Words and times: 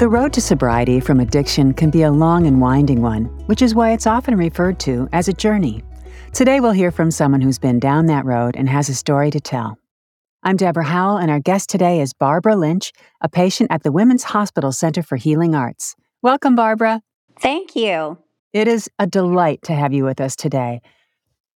The 0.00 0.08
road 0.08 0.32
to 0.32 0.40
sobriety 0.40 0.98
from 0.98 1.20
addiction 1.20 1.74
can 1.74 1.90
be 1.90 2.04
a 2.04 2.10
long 2.10 2.46
and 2.46 2.58
winding 2.58 3.02
one, 3.02 3.26
which 3.48 3.60
is 3.60 3.74
why 3.74 3.92
it's 3.92 4.06
often 4.06 4.34
referred 4.34 4.80
to 4.80 5.06
as 5.12 5.28
a 5.28 5.34
journey. 5.34 5.84
Today, 6.32 6.58
we'll 6.58 6.70
hear 6.70 6.90
from 6.90 7.10
someone 7.10 7.42
who's 7.42 7.58
been 7.58 7.78
down 7.78 8.06
that 8.06 8.24
road 8.24 8.56
and 8.56 8.66
has 8.66 8.88
a 8.88 8.94
story 8.94 9.30
to 9.30 9.40
tell. 9.40 9.76
I'm 10.42 10.56
Deborah 10.56 10.84
Howell, 10.84 11.18
and 11.18 11.30
our 11.30 11.38
guest 11.38 11.68
today 11.68 12.00
is 12.00 12.14
Barbara 12.14 12.56
Lynch, 12.56 12.94
a 13.20 13.28
patient 13.28 13.70
at 13.70 13.82
the 13.82 13.92
Women's 13.92 14.22
Hospital 14.22 14.72
Center 14.72 15.02
for 15.02 15.16
Healing 15.16 15.54
Arts. 15.54 15.96
Welcome, 16.22 16.56
Barbara. 16.56 17.02
Thank 17.38 17.76
you. 17.76 18.16
It 18.54 18.68
is 18.68 18.88
a 18.98 19.06
delight 19.06 19.60
to 19.64 19.74
have 19.74 19.92
you 19.92 20.04
with 20.04 20.18
us 20.18 20.34
today. 20.34 20.80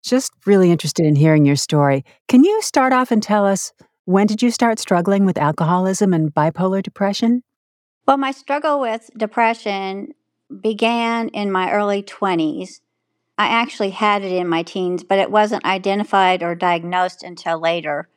Just 0.03 0.33
really 0.45 0.69
interested 0.69 1.05
in 1.05 1.15
hearing 1.15 1.45
your 1.45 1.55
story. 1.55 2.03
Can 2.27 2.43
you 2.43 2.61
start 2.61 2.91
off 2.91 3.09
and 3.09 3.23
tell 3.23 3.45
us 3.45 3.71
when 4.03 4.27
did 4.27 4.41
you 4.41 4.51
start 4.51 4.79
struggling 4.79 5.25
with 5.25 5.37
alcoholism 5.37 6.13
and 6.13 6.33
bipolar 6.33 6.83
depression? 6.83 7.41
Well, 8.05 8.17
my 8.17 8.31
struggle 8.31 8.79
with 8.79 9.09
depression 9.17 10.13
began 10.61 11.29
in 11.29 11.51
my 11.51 11.71
early 11.71 12.03
20s. 12.03 12.81
I 13.37 13.47
actually 13.47 13.91
had 13.91 14.23
it 14.23 14.31
in 14.31 14.47
my 14.47 14.63
teens, 14.63 15.03
but 15.03 15.19
it 15.19 15.31
wasn't 15.31 15.65
identified 15.65 16.43
or 16.43 16.53
diagnosed 16.53 17.23
until 17.23 17.59
later. 17.59 18.09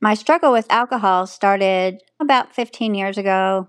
My 0.00 0.14
struggle 0.14 0.52
with 0.52 0.70
alcohol 0.70 1.26
started 1.26 2.00
about 2.18 2.54
15 2.54 2.94
years 2.94 3.18
ago, 3.18 3.68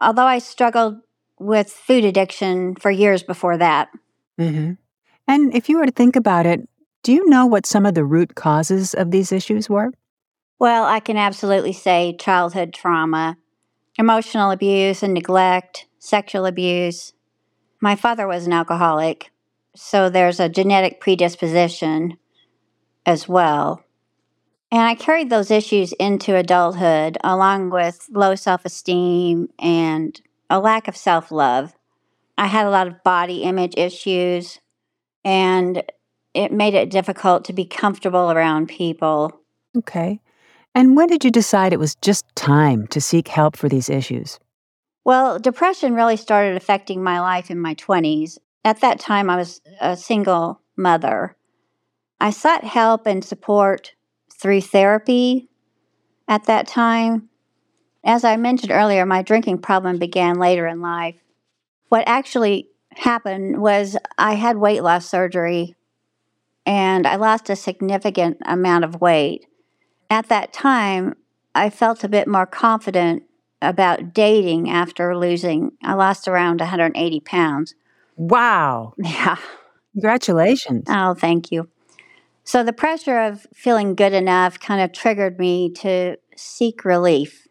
although 0.00 0.26
I 0.26 0.38
struggled 0.38 0.98
with 1.38 1.70
food 1.70 2.04
addiction 2.04 2.74
for 2.74 2.90
years 2.90 3.22
before 3.22 3.56
that. 3.58 3.88
Mm-hmm. 4.40 4.72
And 5.28 5.54
if 5.54 5.68
you 5.68 5.78
were 5.78 5.86
to 5.86 5.92
think 5.92 6.16
about 6.16 6.46
it, 6.46 6.68
do 7.02 7.12
you 7.12 7.28
know 7.28 7.46
what 7.46 7.66
some 7.66 7.86
of 7.86 7.94
the 7.94 8.04
root 8.04 8.34
causes 8.34 8.92
of 8.94 9.12
these 9.12 9.32
issues 9.32 9.70
were? 9.70 9.92
Well, 10.58 10.84
I 10.84 11.00
can 11.00 11.16
absolutely 11.16 11.72
say 11.72 12.16
childhood 12.18 12.74
trauma 12.74 13.36
emotional 13.98 14.50
abuse 14.50 15.02
and 15.02 15.14
neglect, 15.14 15.86
sexual 15.98 16.46
abuse. 16.46 17.12
My 17.80 17.96
father 17.96 18.26
was 18.26 18.46
an 18.46 18.52
alcoholic, 18.52 19.30
so 19.74 20.08
there's 20.08 20.40
a 20.40 20.48
genetic 20.48 21.00
predisposition 21.00 22.16
as 23.04 23.28
well. 23.28 23.82
And 24.72 24.82
I 24.82 24.94
carried 24.94 25.30
those 25.30 25.50
issues 25.50 25.92
into 25.92 26.34
adulthood 26.34 27.18
along 27.22 27.70
with 27.70 28.06
low 28.10 28.34
self 28.34 28.64
esteem 28.64 29.48
and 29.58 30.20
a 30.50 30.58
lack 30.58 30.88
of 30.88 30.96
self 30.96 31.30
love. 31.30 31.74
I 32.38 32.46
had 32.46 32.66
a 32.66 32.70
lot 32.70 32.86
of 32.86 33.02
body 33.02 33.42
image 33.42 33.74
issues, 33.76 34.58
and 35.24 35.82
it 36.34 36.52
made 36.52 36.74
it 36.74 36.90
difficult 36.90 37.44
to 37.46 37.52
be 37.52 37.64
comfortable 37.64 38.30
around 38.30 38.68
people. 38.68 39.40
Okay. 39.76 40.20
And 40.76 40.94
when 40.94 41.08
did 41.08 41.24
you 41.24 41.30
decide 41.30 41.72
it 41.72 41.78
was 41.78 41.94
just 41.94 42.26
time 42.36 42.86
to 42.88 43.00
seek 43.00 43.28
help 43.28 43.56
for 43.56 43.66
these 43.66 43.88
issues? 43.88 44.38
Well, 45.06 45.38
depression 45.38 45.94
really 45.94 46.18
started 46.18 46.54
affecting 46.54 47.02
my 47.02 47.18
life 47.18 47.50
in 47.50 47.58
my 47.58 47.74
20s. 47.76 48.36
At 48.62 48.82
that 48.82 49.00
time, 49.00 49.30
I 49.30 49.36
was 49.36 49.62
a 49.80 49.96
single 49.96 50.60
mother. 50.76 51.34
I 52.20 52.28
sought 52.28 52.62
help 52.62 53.06
and 53.06 53.24
support 53.24 53.94
through 54.30 54.60
therapy 54.60 55.48
at 56.28 56.44
that 56.44 56.66
time. 56.66 57.30
As 58.04 58.22
I 58.22 58.36
mentioned 58.36 58.70
earlier, 58.70 59.06
my 59.06 59.22
drinking 59.22 59.62
problem 59.62 59.98
began 59.98 60.38
later 60.38 60.66
in 60.66 60.82
life. 60.82 61.16
What 61.88 62.04
actually 62.06 62.68
happened 62.90 63.62
was 63.62 63.96
I 64.18 64.34
had 64.34 64.58
weight 64.58 64.82
loss 64.82 65.08
surgery 65.08 65.74
and 66.66 67.06
I 67.06 67.16
lost 67.16 67.48
a 67.48 67.56
significant 67.56 68.42
amount 68.44 68.84
of 68.84 69.00
weight 69.00 69.46
at 70.10 70.28
that 70.28 70.52
time, 70.52 71.14
I 71.54 71.70
felt 71.70 72.04
a 72.04 72.08
bit 72.08 72.28
more 72.28 72.46
confident 72.46 73.24
about 73.62 74.12
dating 74.12 74.70
after 74.70 75.16
losing. 75.16 75.72
I 75.82 75.94
lost 75.94 76.28
around 76.28 76.60
180 76.60 77.20
pounds. 77.20 77.74
Wow. 78.16 78.94
Yeah. 78.98 79.36
Congratulations. 79.92 80.84
Oh, 80.88 81.14
thank 81.14 81.50
you. 81.50 81.68
So 82.44 82.62
the 82.62 82.72
pressure 82.72 83.18
of 83.18 83.46
feeling 83.54 83.94
good 83.94 84.12
enough 84.12 84.60
kind 84.60 84.80
of 84.80 84.92
triggered 84.92 85.38
me 85.38 85.72
to 85.74 86.16
seek 86.36 86.84
relief. 86.84 87.48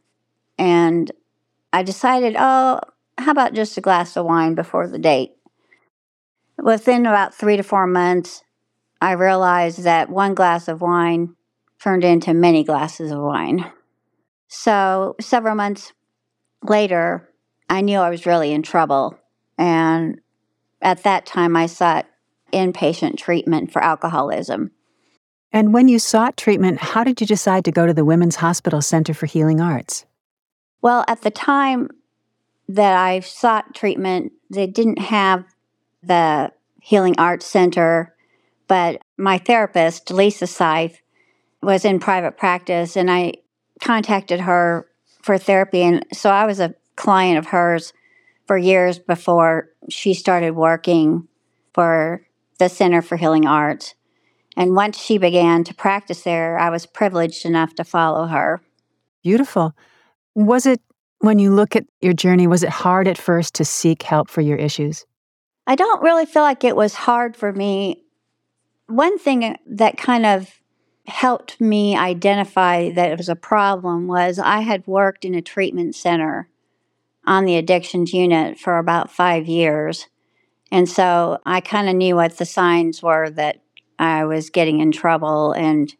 And 0.58 1.12
I 1.74 1.84
decided, 1.84 2.36
oh, 2.38 2.80
how 3.18 3.32
about 3.32 3.54
just 3.54 3.78
a 3.78 3.82
glass 3.82 4.16
of 4.16 4.26
wine 4.26 4.56
before 4.56 4.88
the 4.88 5.00
date? 5.00 5.32
Within 6.58 7.06
about 7.06 7.34
three 7.34 7.58
to 7.58 7.64
four 7.64 7.88
months, 7.88 8.44
I 9.02 9.12
realized 9.12 9.84
that 9.84 10.10
one 10.10 10.34
glass 10.34 10.68
of 10.68 10.82
wine 10.82 11.35
turned 11.86 12.04
into 12.04 12.34
many 12.34 12.64
glasses 12.64 13.12
of 13.12 13.20
wine. 13.20 13.72
So, 14.48 15.16
several 15.22 15.54
months 15.54 15.94
later, 16.64 17.30
I 17.70 17.82
knew 17.82 18.00
I 18.00 18.10
was 18.10 18.26
really 18.26 18.52
in 18.52 18.64
trouble. 18.64 19.20
And 19.60 20.20
at 20.82 21.04
that 21.04 21.28
time, 21.28 21.56
I 21.56 21.68
sought 21.68 22.08
inpatient 22.52 23.18
treatment 23.20 23.72
for 23.72 23.84
alcoholism. 23.84 24.72
And 25.52 25.76
when 25.76 25.88
you 25.88 26.00
sought 26.00 26.38
treatment, 26.38 26.80
how 26.80 27.04
did 27.04 27.22
you 27.22 27.28
decide 27.28 27.64
to 27.66 27.72
go 27.72 27.86
to 27.86 27.94
the 27.94 28.04
Women's 28.04 28.38
Hospital 28.38 28.82
Center 28.82 29.14
for 29.14 29.28
Healing 29.28 29.62
Arts? 29.62 30.06
Well, 30.82 31.06
at 31.08 31.22
the 31.22 31.30
time 31.30 31.92
that 32.68 32.98
I 32.98 33.20
sought 33.20 33.76
treatment, 33.76 34.32
they 34.50 34.66
didn't 34.66 34.98
have 34.98 35.46
the 36.02 36.52
Healing 36.82 37.14
Arts 37.20 37.46
Center, 37.46 38.16
but 38.68 39.04
my 39.18 39.38
therapist, 39.38 40.10
Lisa 40.10 40.46
Seif, 40.46 40.98
was 41.66 41.84
in 41.84 42.00
private 42.00 42.38
practice 42.38 42.96
and 42.96 43.10
I 43.12 43.34
contacted 43.82 44.42
her 44.42 44.88
for 45.22 45.38
therapy. 45.38 45.82
And 45.82 46.06
so 46.14 46.30
I 46.30 46.46
was 46.46 46.60
a 46.60 46.76
client 46.96 47.38
of 47.38 47.48
hers 47.48 47.92
for 48.46 48.58
years 48.58 49.00
before 49.00 49.70
she 49.90 50.14
started 50.14 50.52
working 50.52 51.28
for 51.74 52.26
the 52.60 52.70
Center 52.70 53.02
for 53.02 53.18
Healing 53.18 53.48
Arts. 53.48 53.96
And 54.56 54.76
once 54.76 54.98
she 54.98 55.18
began 55.18 55.64
to 55.66 55.74
practice 55.74 56.22
there, 56.22 56.58
I 56.58 56.70
was 56.70 56.86
privileged 56.86 57.46
enough 57.46 57.76
to 57.76 57.84
follow 57.84 58.28
her. 58.28 58.62
Beautiful. 59.24 59.76
Was 60.36 60.66
it, 60.66 60.80
when 61.20 61.40
you 61.40 61.52
look 61.52 61.76
at 61.76 61.86
your 62.00 62.14
journey, 62.14 62.48
was 62.48 62.64
it 62.64 62.70
hard 62.70 63.08
at 63.08 63.18
first 63.18 63.56
to 63.56 63.66
seek 63.66 64.04
help 64.04 64.30
for 64.30 64.42
your 64.42 64.58
issues? 64.58 65.06
I 65.68 65.76
don't 65.76 66.04
really 66.04 66.26
feel 66.26 66.44
like 66.44 66.64
it 66.64 66.76
was 66.76 66.94
hard 66.94 67.36
for 67.36 67.52
me. 67.52 68.04
One 68.88 69.18
thing 69.18 69.58
that 69.66 69.98
kind 69.98 70.26
of 70.26 70.62
helped 71.08 71.60
me 71.62 71.96
identify 71.96 72.90
that 72.92 73.12
it 73.12 73.18
was 73.18 73.30
a 73.30 73.36
problem 73.36 74.08
was 74.08 74.40
I 74.40 74.62
had 74.62 74.88
worked 74.88 75.26
in 75.26 75.36
a 75.36 75.42
treatment 75.42 75.96
center 75.96 76.50
on 77.26 77.46
the 77.46 77.56
addictions 77.56 78.14
unit 78.14 78.60
for 78.60 78.78
about 78.78 79.12
five 79.12 79.48
years. 79.48 80.08
And 80.72 80.90
so 80.90 81.40
I 81.46 81.62
kind 81.62 81.90
of 81.90 81.96
knew 81.96 82.16
what 82.16 82.38
the 82.38 82.46
signs 82.46 83.02
were 83.02 83.30
that 83.32 83.62
I 83.98 84.26
was 84.26 84.50
getting 84.50 84.80
in 84.80 84.92
trouble 84.92 85.52
and 85.52 85.94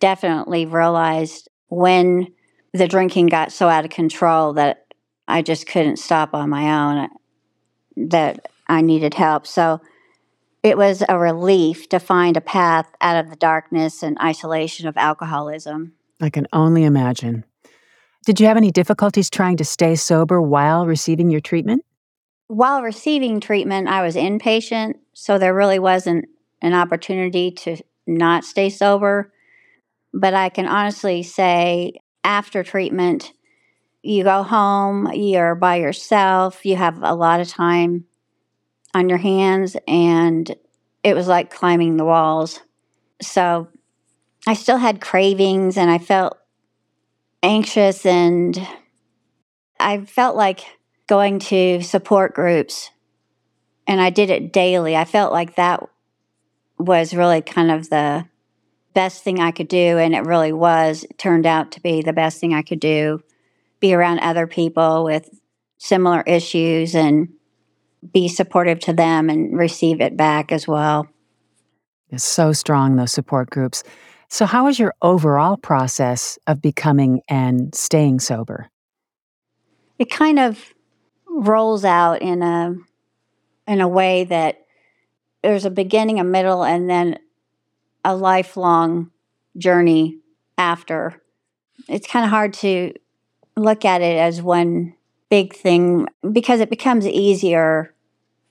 definitely 0.00 0.66
realized 0.66 1.48
when 1.68 2.28
the 2.72 2.88
drinking 2.88 3.26
got 3.26 3.52
so 3.52 3.68
out 3.68 3.84
of 3.84 3.90
control 3.90 4.52
that 4.54 4.86
I 5.26 5.42
just 5.42 5.66
couldn't 5.66 5.98
stop 5.98 6.34
on 6.34 6.50
my 6.50 6.64
own, 6.64 6.98
uh, 6.98 7.08
that 7.96 8.50
I 8.68 8.80
needed 8.82 9.14
help. 9.14 9.46
So 9.46 9.80
it 10.62 10.76
was 10.76 11.02
a 11.08 11.18
relief 11.18 11.88
to 11.90 11.98
find 11.98 12.36
a 12.36 12.40
path 12.40 12.90
out 13.00 13.22
of 13.22 13.30
the 13.30 13.36
darkness 13.36 14.02
and 14.02 14.18
isolation 14.20 14.88
of 14.88 14.96
alcoholism. 14.96 15.92
I 16.20 16.30
can 16.30 16.46
only 16.52 16.84
imagine. 16.84 17.44
Did 18.26 18.40
you 18.40 18.46
have 18.46 18.56
any 18.56 18.70
difficulties 18.70 19.30
trying 19.30 19.56
to 19.58 19.64
stay 19.64 19.94
sober 19.94 20.40
while 20.42 20.86
receiving 20.86 21.30
your 21.30 21.40
treatment? 21.40 21.84
While 22.48 22.82
receiving 22.82 23.40
treatment, 23.40 23.88
I 23.88 24.02
was 24.02 24.16
inpatient, 24.16 24.94
so 25.14 25.38
there 25.38 25.54
really 25.54 25.78
wasn't 25.78 26.26
an 26.60 26.74
opportunity 26.74 27.50
to 27.52 27.76
not 28.06 28.44
stay 28.44 28.70
sober. 28.70 29.32
But 30.12 30.34
I 30.34 30.48
can 30.48 30.66
honestly 30.66 31.22
say, 31.22 32.00
after 32.24 32.64
treatment, 32.64 33.32
you 34.02 34.24
go 34.24 34.42
home, 34.42 35.10
you're 35.12 35.54
by 35.54 35.76
yourself, 35.76 36.64
you 36.64 36.76
have 36.76 36.98
a 37.02 37.14
lot 37.14 37.40
of 37.40 37.48
time 37.48 38.04
on 38.98 39.08
your 39.08 39.18
hands, 39.18 39.76
and 39.86 40.54
it 41.02 41.14
was 41.14 41.28
like 41.28 41.50
climbing 41.50 41.96
the 41.96 42.04
walls. 42.04 42.60
So 43.22 43.68
I 44.46 44.54
still 44.54 44.76
had 44.76 45.00
cravings 45.00 45.76
and 45.76 45.90
I 45.90 45.98
felt 45.98 46.36
anxious, 47.42 48.04
and 48.04 48.58
I 49.78 50.04
felt 50.04 50.36
like 50.36 50.60
going 51.06 51.38
to 51.38 51.80
support 51.82 52.34
groups, 52.34 52.90
and 53.86 54.00
I 54.00 54.10
did 54.10 54.30
it 54.30 54.52
daily. 54.52 54.96
I 54.96 55.04
felt 55.04 55.32
like 55.32 55.54
that 55.54 55.88
was 56.78 57.14
really 57.14 57.40
kind 57.40 57.70
of 57.70 57.88
the 57.88 58.26
best 58.94 59.22
thing 59.22 59.38
I 59.38 59.52
could 59.52 59.68
do, 59.68 59.98
and 59.98 60.14
it 60.14 60.26
really 60.26 60.52
was. 60.52 61.04
It 61.04 61.18
turned 61.18 61.46
out 61.46 61.72
to 61.72 61.80
be 61.80 62.02
the 62.02 62.12
best 62.12 62.40
thing 62.40 62.52
I 62.52 62.62
could 62.62 62.80
do. 62.80 63.22
Be 63.80 63.94
around 63.94 64.18
other 64.18 64.48
people 64.48 65.04
with 65.04 65.30
similar 65.78 66.22
issues 66.22 66.96
and 66.96 67.28
be 68.12 68.28
supportive 68.28 68.78
to 68.80 68.92
them 68.92 69.28
and 69.28 69.58
receive 69.58 70.00
it 70.00 70.16
back 70.16 70.52
as 70.52 70.68
well. 70.68 71.08
It's 72.10 72.24
so 72.24 72.52
strong, 72.52 72.96
those 72.96 73.12
support 73.12 73.50
groups. 73.50 73.82
So, 74.28 74.46
how 74.46 74.66
was 74.66 74.78
your 74.78 74.94
overall 75.02 75.56
process 75.56 76.38
of 76.46 76.60
becoming 76.60 77.22
and 77.28 77.74
staying 77.74 78.20
sober? 78.20 78.70
it 79.98 80.10
kind 80.10 80.38
of 80.38 80.74
rolls 81.26 81.84
out 81.84 82.22
in 82.22 82.42
a 82.42 82.74
in 83.66 83.80
a 83.80 83.88
way 83.88 84.24
that 84.24 84.64
there's 85.42 85.64
a 85.64 85.70
beginning, 85.70 86.18
a 86.18 86.24
middle, 86.24 86.64
and 86.64 86.88
then 86.88 87.18
a 88.04 88.16
lifelong 88.16 89.10
journey 89.56 90.18
after. 90.56 91.22
It's 91.88 92.06
kind 92.06 92.24
of 92.24 92.30
hard 92.30 92.54
to 92.54 92.94
look 93.56 93.84
at 93.84 94.00
it 94.00 94.18
as 94.18 94.40
one 94.40 94.94
big 95.30 95.54
thing 95.54 96.06
because 96.32 96.60
it 96.60 96.70
becomes 96.70 97.06
easier 97.06 97.94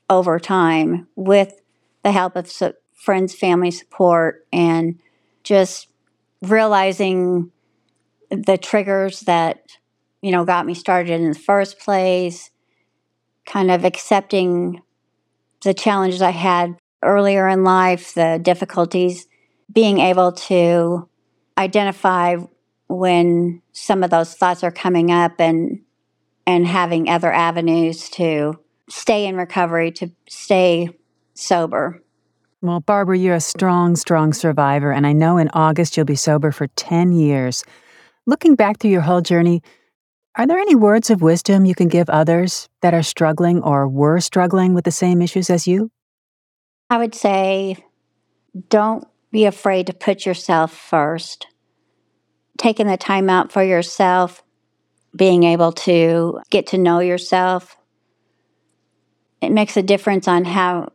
over 0.09 0.39
time 0.39 1.07
with 1.15 1.61
the 2.03 2.11
help 2.11 2.35
of 2.35 2.49
so- 2.49 2.73
friends, 2.93 3.33
family 3.33 3.71
support, 3.71 4.45
and 4.51 4.99
just 5.43 5.87
realizing 6.41 7.51
the 8.29 8.57
triggers 8.57 9.21
that 9.21 9.63
you 10.21 10.31
know 10.31 10.45
got 10.45 10.65
me 10.65 10.73
started 10.73 11.19
in 11.19 11.29
the 11.29 11.39
first 11.39 11.79
place 11.79 12.51
kind 13.45 13.71
of 13.71 13.85
accepting 13.85 14.81
the 15.63 15.73
challenges 15.73 16.21
i 16.21 16.31
had 16.31 16.75
earlier 17.03 17.47
in 17.47 17.63
life 17.63 18.13
the 18.13 18.39
difficulties 18.41 19.27
being 19.71 19.99
able 19.99 20.31
to 20.31 21.07
identify 21.57 22.35
when 22.87 23.61
some 23.71 24.03
of 24.03 24.09
those 24.09 24.33
thoughts 24.33 24.63
are 24.63 24.71
coming 24.71 25.11
up 25.11 25.39
and 25.39 25.79
and 26.47 26.65
having 26.65 27.07
other 27.07 27.31
avenues 27.31 28.09
to 28.09 28.59
stay 28.89 29.27
in 29.27 29.35
recovery 29.35 29.91
to 29.91 30.09
stay 30.27 30.89
sober 31.35 32.01
well, 32.61 32.79
Barbara, 32.79 33.17
you're 33.17 33.35
a 33.35 33.39
strong, 33.39 33.95
strong 33.95 34.33
survivor, 34.33 34.91
and 34.91 35.05
I 35.05 35.13
know 35.13 35.37
in 35.37 35.49
August 35.53 35.95
you'll 35.95 36.07
be 36.07 36.15
sober 36.15 36.51
for 36.51 36.65
10 36.67 37.11
years. 37.11 37.63
Looking 38.25 38.55
back 38.55 38.79
through 38.79 38.89
your 38.89 39.01
whole 39.01 39.21
journey, 39.21 39.61
are 40.35 40.47
there 40.47 40.57
any 40.57 40.73
words 40.73 41.11
of 41.11 41.21
wisdom 41.21 41.65
you 41.65 41.75
can 41.75 41.87
give 41.87 42.09
others 42.09 42.67
that 42.81 42.95
are 42.95 43.03
struggling 43.03 43.61
or 43.61 43.87
were 43.87 44.19
struggling 44.19 44.73
with 44.73 44.85
the 44.85 44.91
same 44.91 45.21
issues 45.21 45.51
as 45.51 45.67
you? 45.67 45.91
I 46.89 46.97
would 46.97 47.13
say 47.13 47.77
don't 48.69 49.07
be 49.31 49.45
afraid 49.45 49.85
to 49.87 49.93
put 49.93 50.25
yourself 50.25 50.75
first. 50.75 51.45
Taking 52.57 52.87
the 52.87 52.97
time 52.97 53.29
out 53.29 53.51
for 53.51 53.61
yourself, 53.63 54.43
being 55.15 55.43
able 55.43 55.71
to 55.71 56.39
get 56.49 56.67
to 56.67 56.77
know 56.77 56.99
yourself, 56.99 57.77
it 59.41 59.51
makes 59.51 59.77
a 59.77 59.83
difference 59.83 60.27
on 60.27 60.45
how 60.45 60.91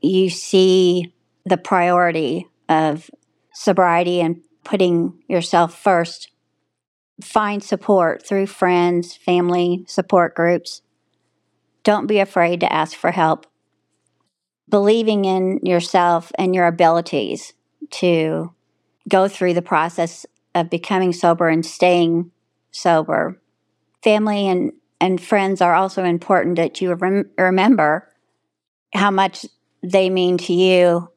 you 0.00 0.30
see 0.30 1.12
the 1.44 1.56
priority 1.56 2.46
of 2.68 3.10
sobriety 3.52 4.20
and 4.20 4.40
putting 4.64 5.22
yourself 5.28 5.78
first. 5.78 6.30
Find 7.22 7.62
support 7.62 8.26
through 8.26 8.46
friends, 8.46 9.14
family, 9.14 9.84
support 9.86 10.34
groups. 10.34 10.82
Don't 11.84 12.06
be 12.06 12.18
afraid 12.18 12.60
to 12.60 12.72
ask 12.72 12.96
for 12.96 13.12
help. 13.12 13.46
Believing 14.68 15.24
in 15.24 15.60
yourself 15.62 16.32
and 16.38 16.54
your 16.54 16.66
abilities 16.66 17.52
to 17.90 18.52
go 19.08 19.28
through 19.28 19.54
the 19.54 19.62
process 19.62 20.24
of 20.54 20.70
becoming 20.70 21.12
sober 21.12 21.48
and 21.48 21.64
staying 21.64 22.30
sober. 22.74 23.40
Family 24.02 24.48
and, 24.48 24.72
and 25.00 25.20
friends 25.20 25.60
are 25.60 25.74
also 25.74 26.04
important 26.04 26.56
that 26.56 26.80
you 26.80 26.92
rem- 26.94 27.30
remember 27.38 28.08
how 28.92 29.10
much 29.10 29.46
they 29.82 30.10
mean 30.10 30.38
to 30.38 30.52
you 30.52 31.08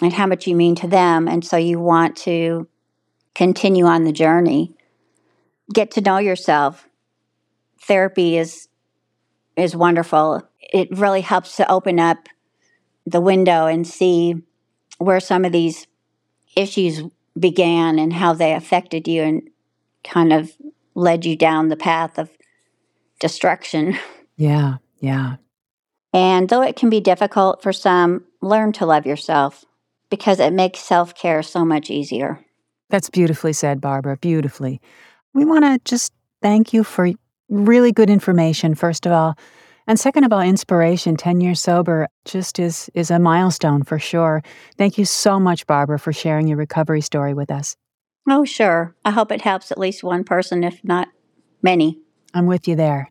and 0.00 0.12
how 0.12 0.26
much 0.26 0.46
you 0.46 0.54
mean 0.54 0.74
to 0.76 0.86
them. 0.86 1.28
And 1.28 1.44
so 1.44 1.56
you 1.56 1.78
want 1.78 2.16
to 2.18 2.68
continue 3.34 3.86
on 3.86 4.04
the 4.04 4.12
journey. 4.12 4.74
Get 5.72 5.90
to 5.92 6.00
know 6.00 6.18
yourself. 6.18 6.88
Therapy 7.82 8.36
is 8.36 8.68
is 9.56 9.76
wonderful. 9.76 10.42
It 10.60 10.96
really 10.96 11.20
helps 11.20 11.56
to 11.56 11.70
open 11.70 11.98
up 11.98 12.28
the 13.04 13.20
window 13.20 13.66
and 13.66 13.86
see 13.86 14.42
where 14.98 15.20
some 15.20 15.44
of 15.44 15.52
these 15.52 15.86
issues 16.56 17.02
began 17.38 17.98
and 17.98 18.12
how 18.12 18.32
they 18.32 18.54
affected 18.54 19.06
you 19.06 19.22
and 19.22 19.50
kind 20.04 20.32
of 20.32 20.52
led 20.94 21.24
you 21.24 21.36
down 21.36 21.68
the 21.68 21.76
path 21.76 22.18
of 22.18 22.30
destruction. 23.18 23.96
Yeah, 24.36 24.76
yeah. 25.00 25.36
And 26.14 26.48
though 26.48 26.62
it 26.62 26.74
can 26.74 26.88
be 26.88 27.00
difficult 27.00 27.62
for 27.62 27.74
some, 27.74 28.24
learn 28.40 28.72
to 28.72 28.86
love 28.86 29.04
yourself 29.04 29.66
because 30.08 30.40
it 30.40 30.54
makes 30.54 30.80
self 30.80 31.14
care 31.14 31.42
so 31.42 31.62
much 31.62 31.90
easier. 31.90 32.42
That's 32.88 33.10
beautifully 33.10 33.52
said, 33.52 33.82
Barbara. 33.82 34.16
Beautifully. 34.16 34.80
We 35.34 35.44
want 35.44 35.64
to 35.64 35.78
just 35.84 36.14
thank 36.40 36.72
you 36.72 36.84
for 36.84 37.10
really 37.50 37.92
good 37.92 38.08
information, 38.08 38.74
first 38.74 39.04
of 39.04 39.12
all. 39.12 39.36
And 39.86 39.98
second 39.98 40.24
of 40.24 40.32
all, 40.32 40.40
inspiration, 40.40 41.16
10 41.16 41.40
years 41.40 41.60
sober, 41.60 42.08
just 42.24 42.58
is, 42.58 42.90
is 42.94 43.10
a 43.10 43.18
milestone 43.18 43.82
for 43.82 43.98
sure. 43.98 44.42
Thank 44.78 44.98
you 44.98 45.04
so 45.04 45.40
much, 45.40 45.66
Barbara, 45.66 45.98
for 45.98 46.12
sharing 46.12 46.48
your 46.48 46.58
recovery 46.58 47.00
story 47.00 47.34
with 47.34 47.50
us. 47.50 47.76
Oh, 48.28 48.44
sure. 48.44 48.94
I 49.04 49.10
hope 49.10 49.32
it 49.32 49.42
helps 49.42 49.72
at 49.72 49.78
least 49.78 50.04
one 50.04 50.24
person, 50.24 50.64
if 50.64 50.82
not 50.84 51.08
many. 51.62 51.98
I'm 52.34 52.46
with 52.46 52.68
you 52.68 52.76
there. 52.76 53.08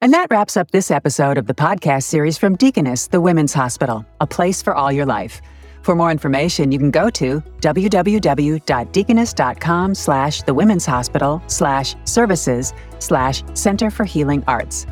And 0.00 0.12
that 0.12 0.28
wraps 0.30 0.56
up 0.56 0.70
this 0.70 0.90
episode 0.90 1.38
of 1.38 1.46
the 1.46 1.54
podcast 1.54 2.02
series 2.04 2.36
from 2.36 2.56
Deaconess, 2.56 3.06
the 3.06 3.20
Women's 3.20 3.54
Hospital, 3.54 4.04
a 4.20 4.26
place 4.26 4.60
for 4.62 4.74
all 4.74 4.90
your 4.90 5.06
life. 5.06 5.40
For 5.82 5.94
more 5.96 6.10
information, 6.10 6.72
you 6.72 6.78
can 6.78 6.90
go 6.90 7.10
to 7.10 7.40
www.deaconess.com 7.60 9.94
slash 9.94 10.42
the 10.42 10.54
women's 10.54 10.86
hospital 10.86 11.42
slash 11.48 11.94
services 12.04 12.72
slash 13.00 13.42
center 13.54 13.90
for 13.90 14.04
healing 14.04 14.42
arts. 14.46 14.86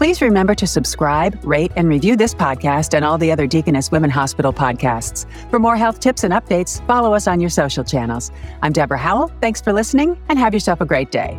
Please 0.00 0.22
remember 0.22 0.54
to 0.54 0.66
subscribe, 0.66 1.38
rate, 1.44 1.72
and 1.76 1.86
review 1.86 2.16
this 2.16 2.32
podcast 2.32 2.94
and 2.94 3.04
all 3.04 3.18
the 3.18 3.30
other 3.30 3.46
Deaconess 3.46 3.90
Women 3.90 4.08
Hospital 4.08 4.50
podcasts. 4.50 5.26
For 5.50 5.58
more 5.58 5.76
health 5.76 6.00
tips 6.00 6.24
and 6.24 6.32
updates, 6.32 6.80
follow 6.86 7.12
us 7.12 7.28
on 7.28 7.38
your 7.38 7.50
social 7.50 7.84
channels. 7.84 8.32
I'm 8.62 8.72
Deborah 8.72 8.96
Howell. 8.96 9.30
Thanks 9.42 9.60
for 9.60 9.74
listening 9.74 10.18
and 10.30 10.38
have 10.38 10.54
yourself 10.54 10.80
a 10.80 10.86
great 10.86 11.10
day. 11.10 11.38